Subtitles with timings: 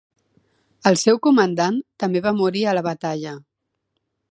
[0.91, 3.37] El seu comandant també va morir a la batalla.